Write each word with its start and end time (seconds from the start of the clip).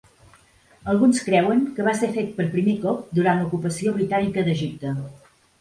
Alguns 0.93 1.19
creuen 1.27 1.61
que 1.75 1.85
va 1.89 1.93
ser 1.99 2.09
fet 2.17 2.33
per 2.39 2.47
primer 2.55 2.75
cop 2.87 3.15
durant 3.19 3.43
l'ocupació 3.45 3.97
britànica 3.99 4.49
d'Egipte. 4.49 4.97